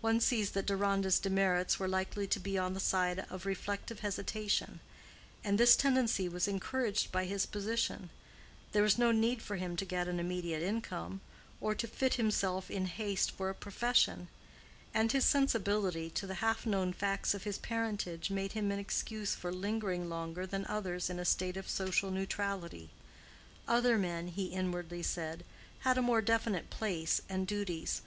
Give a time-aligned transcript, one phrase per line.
[0.00, 4.78] One sees that Deronda's demerits were likely to be on the side of reflective hesitation,
[5.42, 8.10] and this tendency was encouraged by his position;
[8.70, 11.20] there was no need for him to get an immediate income,
[11.60, 14.28] or to fit himself in haste for a profession;
[14.94, 19.34] and his sensibility to the half known facts of his parentage made him an excuse
[19.34, 22.90] for lingering longer than others in a state of social neutrality.
[23.66, 25.42] Other men, he inwardly said,
[25.80, 28.00] had a more definite place and duties.